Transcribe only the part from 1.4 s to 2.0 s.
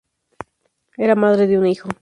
de un hijo.